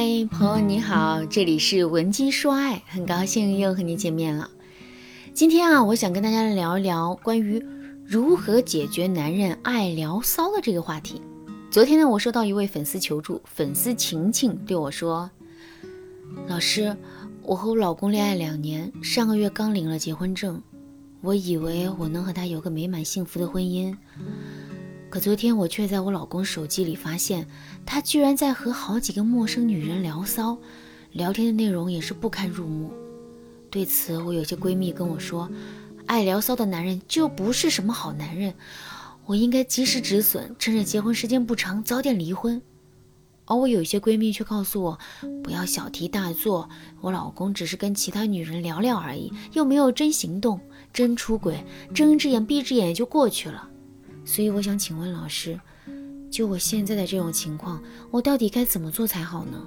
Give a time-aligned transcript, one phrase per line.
[0.00, 4.48] 嗨，朋友你好，这里是文姬说爱，很高兴又和你见面了。
[5.34, 7.60] 今天啊，我想跟大家聊一聊关于
[8.06, 11.20] 如何解决男人爱聊骚的这个话题。
[11.68, 15.28] 昨天呢，我收到一位粉丝求助，粉丝晴晴对我说
[16.46, 16.96] ：“老师，
[17.42, 20.62] 我和我老公恋爱两年，上个月刚领了结婚证，
[21.22, 23.92] 我以为我能和他有个美满幸福的婚姻。”
[25.10, 27.46] 可昨天我却在我老公手机里发现，
[27.86, 30.58] 他居然在和好几个陌生女人聊骚，
[31.12, 32.92] 聊天的内容也是不堪入目。
[33.70, 35.50] 对此，我有些闺蜜跟我说，
[36.04, 38.52] 爱聊骚的男人就不是什么好男人，
[39.24, 42.60] 我应该及时止损，趁着结婚时间不长，早点离婚。
[43.46, 44.98] 而我有些闺蜜却告诉我，
[45.42, 46.68] 不要小题大做，
[47.00, 50.60] 我老公只是跟其他女人聊聊而已，又没有真行动，
[50.92, 53.70] 真出轨，睁一只眼闭一只眼也就过去了。
[54.28, 55.58] 所以我想请问老师，
[56.30, 59.58] 就我现在的这种情况，我到底该怎么做才好呢？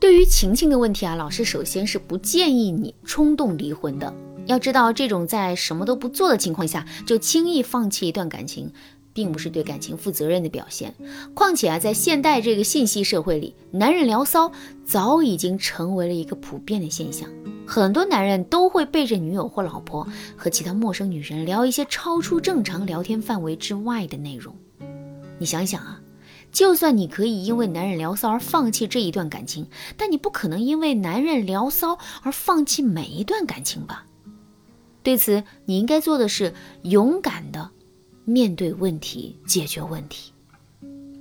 [0.00, 4.12] 对于晴晴的问题啊，老师首先是不建议你冲动离婚的。
[4.46, 8.72] 要知道，这种在什么都不做的情况下就轻易放弃一段感情，
[9.14, 10.94] 并不是对感情负责任的表现。
[11.32, 14.52] 况且啊，在现代这个信息社会里，男人聊骚
[14.84, 17.26] 早已经成为了一个普遍的现象。
[17.66, 24.54] 很多男人都会背着女友或老婆和其他陌生女人聊一些超出正常聊天范围之外的内容。
[25.38, 26.00] 你想想啊，
[26.52, 34.04] 就算你可以因为男人聊骚而放弃这一段感情，但你不可能因为男人聊骚而放弃每一段感情吧？
[35.02, 37.70] 对此，你应该做的是勇敢的
[38.24, 40.32] 面对问题，解决问题。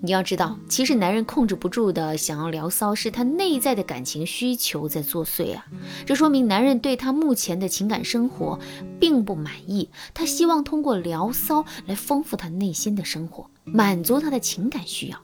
[0.00, 5.66] 你要知道，其实男人控制不住的想要聊骚，是他内在的感情需求在作祟啊。
[6.06, 8.56] 这说明男人对他目前的情感生活
[9.00, 15.18] 并不满意，他希望通过聊骚来丰富他内心的生活，满足他的情感需要。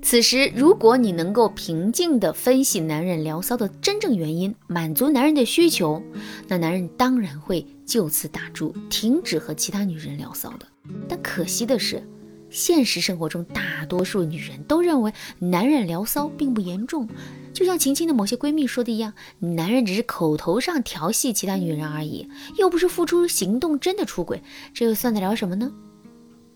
[0.00, 6.02] 此时，如果你能够平静地分析男人聊骚的真正原因，满足男人的需求，
[6.48, 10.66] 那男人当然会就此打住，停止和其他女人聊骚的。
[11.08, 12.06] 但可惜的是。
[12.50, 17.08] 现实生活中，大多数女人都认为男人聊骚并不严重，
[17.52, 24.40] 就像晴晴的某些闺蜜说的一样，男人只是口头上调戏其他女人而已，又不是付出行动真的出轨，
[24.72, 25.72] 这又算得了什么呢？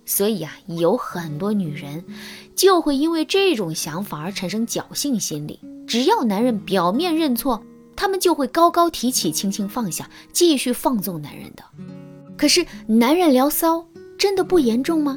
[0.06, 2.04] 所以啊，有很多女人
[2.54, 7.60] 就会因为这种想法而产生侥幸心理，只要男人表面认错，
[7.96, 11.64] 她们就会高高提起，轻轻放下，继续放纵男人的。
[12.36, 13.84] 可是，男人聊骚
[14.18, 15.16] 真的不严重吗？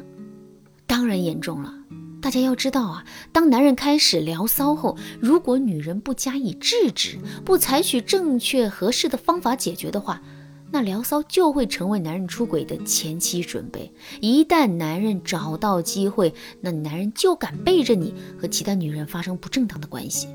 [0.86, 1.74] 当然严重了，
[2.20, 10.22] 大家要知道啊，当男人开始聊骚后，如果女人不加以制止，不采取正确合适的方法解决的话，
[10.70, 13.92] 那聊骚就会成为男人出轨的前期准备。
[14.20, 20.28] 一旦男人找到机会，那男人就敢背着你和其他女人发生不正当的关系。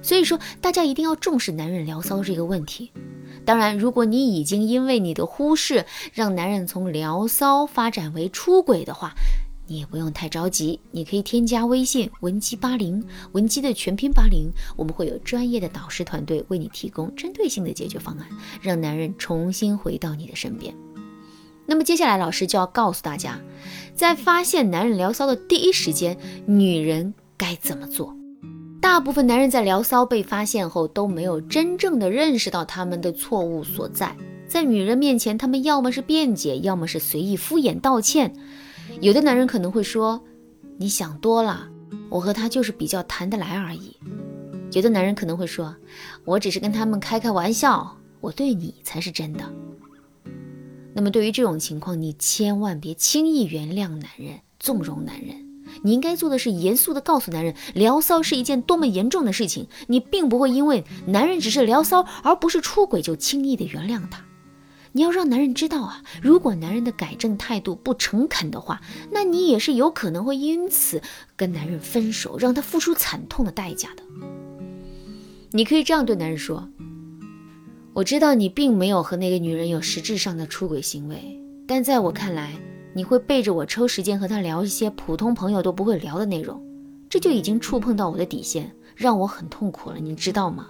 [0.00, 2.90] 所以说，大家一定要重视男人聊骚这个问题。
[3.44, 9.12] 当然，如果你已经因为你的忽视，让男人从聊骚发展为出轨的话，
[9.66, 13.02] 你也不用太着急，你可以添加微信文姬八零，
[13.32, 18.26] 文姬的全拼八零，我们会有专业的导师团队为你提供针对性的解决方案，
[18.60, 20.74] 让男人重新回到你的身边。
[21.66, 23.40] 那么接下来，老师就要告诉大家，
[23.94, 28.14] 在发现男人聊骚的第一时间，女人该怎么做。
[28.84, 34.14] 大部分男人在聊骚被发现后，都没有真正的认识到他们的错误所在，
[34.46, 38.34] 在女人面前，他们要么是辩解，要么是随意敷衍道歉。
[39.00, 40.22] 有的男人可能会说
[40.76, 41.66] ：“你想多了，
[42.10, 43.96] 我和他就是比较谈得来而已。”
[44.72, 45.74] 有的男人可能会说
[46.26, 49.50] ：“我只是跟他们开开玩笑，我对你才是真的。”
[50.92, 55.53] 那么对于这种情况，你千万别轻易原谅男人、纵容男人。
[55.84, 59.68] 你应该做的是严肃地告诉男人，聊骚是一件多么严重的事情。
[59.86, 64.24] 你并不会因为男人只是聊骚，而不是出轨，就轻易地原谅他。
[64.92, 68.80] 你要让男人知道啊，如果男人的改正态度不诚恳的话，
[69.10, 71.02] 那你也是有可能会因此
[71.36, 74.02] 跟男人分手，让他付出惨痛的代价的。
[75.50, 76.68] 你可以这样对男人说
[77.92, 82.52] ：“我知道你并没有和那个女人有实质上的出轨行为，但在我看来，
[82.94, 86.62] 你会背着我抽时间和他聊一些普通朋友都不会聊的内容，
[87.10, 90.68] 这就已经触碰到我的底线，让我很痛苦了，你知道吗？”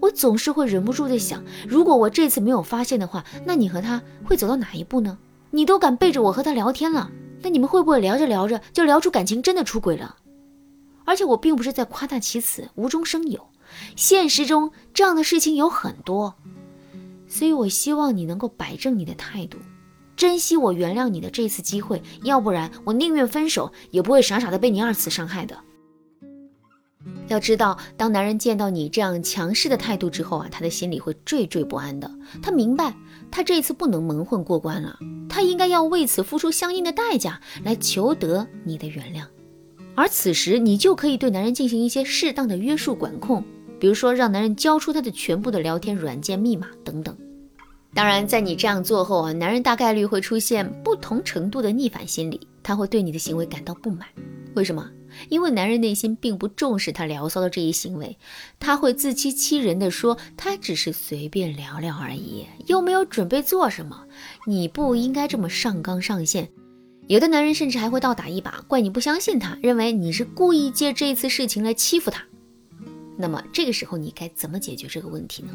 [0.00, 5.16] 我总是会忍不住的想，如果我这次没有发现的话，那你和他会走到哪一步呢？
[5.50, 7.10] 你都敢背着我和他聊天了，
[7.40, 10.16] 那你们会不会聊着聊着就聊出感情，真的出轨了？
[11.06, 13.46] 而且我并不是在夸大其词，无中生有，
[13.96, 16.34] 现实中这样的事情有很多，
[17.26, 19.56] 所以我希望你能够摆正你的态度，
[20.16, 25.56] 珍惜我原谅你的这次机会，要不然我宁愿分手，也不会傻傻的被你二次伤害的。
[27.28, 32.10] 要知道，当男人见到你这样强势的态度之后啊，他的心里会惴惴不安的。
[32.42, 32.94] 他明白，
[33.30, 39.24] 他这次不能蒙混过关了，他应该要为此付出相应的代价，来求得你的原谅。
[39.94, 43.44] 而此时，你就可以对男人进行一些适当的约束管控，
[43.78, 47.16] 比如说让男人交出他的全部的聊天软件密码等等。
[47.94, 54.08] 当然，在你这样做后啊，男人大概率会出现不同程度的逆反心理，他会对你的行为感到不满。
[54.54, 54.90] 为什么？
[55.28, 58.18] 因为男人内心并不重视他聊骚的这一行为，
[58.58, 64.04] 他会自欺欺人的说他只是随便聊聊而已，又没有准备做什么。
[64.44, 66.48] 你不应该这么上纲上线。
[67.06, 72.24] 有的男人甚至还会倒打一耙，怪你不相信他，认为你是故意借这次事情来欺负他。
[73.16, 75.50] 那么这个时候你该怎么解决这个问题呢？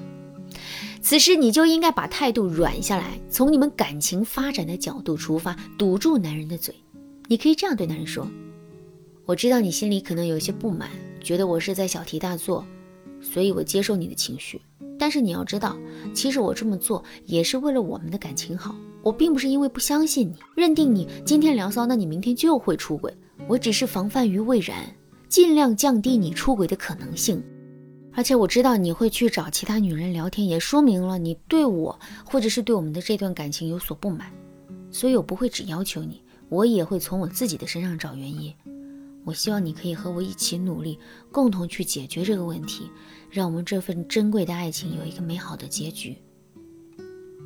[1.01, 6.75] 此时你就应该把态度软下来，从你们感情发展的角度出发，堵住男人的嘴。
[7.27, 8.27] 你可以这样对男人说。
[9.25, 10.89] 我知道你心里可能有些不满，
[11.21, 12.65] 觉得我是在小题大做，
[13.21, 14.59] 所以我接受你的情绪。
[14.97, 15.77] 但是你要知道，
[16.13, 18.75] 其实我这么做也是为了我们的感情好。
[19.01, 23.13] 我并不是因为不相信你，认定你今天聊骚，那你明天就会出轨。
[23.47, 24.75] 我只是防范于未然，
[25.29, 27.41] 尽量降低你出轨的可能性。
[28.19, 34.29] 而且我知道你会去找其他女人聊天，也说明了你对我或者是对我们的这段感情有所不满。
[34.91, 38.53] 所以我不会只要求你，我也会从我自己的身上找原因。
[39.23, 40.99] 我希望你可以和我一起努力，
[41.31, 42.91] 共同去解决这个问题，
[43.31, 46.17] 让我们这份珍贵的爱情有一个美好的结局。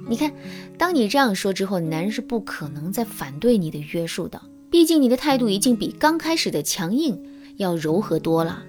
[0.10, 0.34] 你看，
[0.76, 4.42] 当你这样说之后，男人是不可能再反对你的约束的。
[4.72, 7.24] 毕竟你的态度已经比刚开始的强硬
[7.58, 8.64] 要柔和多了，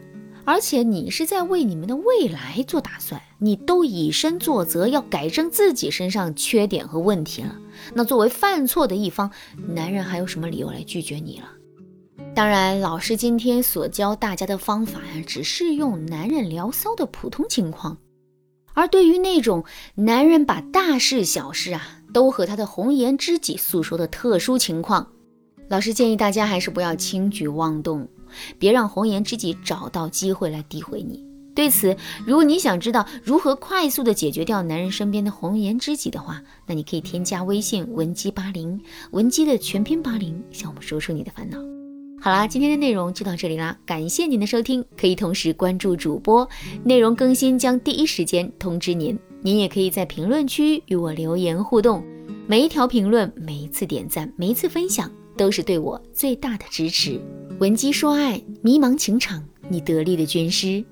[0.44, 7.56] 而且你是在为你们的未来做打算，你都以身作则，要改正自己身上缺点和问题了。
[7.94, 9.30] 那作为犯错的一方，
[9.68, 11.48] 男人还有什么理由来拒绝你了？
[12.34, 17.96] 当然，老师今天所教大家的方法呀，只适用男人聊骚的普通情况，
[18.74, 19.64] 而对于那种
[19.94, 25.08] 男人把大事小事啊都和他的红颜知己诉说的特殊情况，
[25.68, 28.08] 老师建议大家还是不要轻举妄动，
[28.58, 31.24] 别让红颜知己找到机会来诋毁你。
[31.54, 31.96] 对此，
[32.26, 38.80] 如果你想知道如何快速的解决掉男人身边的红颜知己的话，那你可以添加微信文姬八零，
[39.12, 41.58] 文姬的全拼八零，向我们说出你的烦恼。
[42.20, 46.48] 好啦，今天的内容就到这里啦，感谢您的收听，可以同时关注主播，
[46.82, 49.16] 内容更新将第一时间通知您。
[49.42, 52.02] 您也可以在评论区与我留言互动，
[52.48, 57.20] 每一条评论、每一次点赞、每一次分享，都是对我最大的支持。
[57.60, 60.84] 闻鸡说爱，迷茫情场，你得力的军师。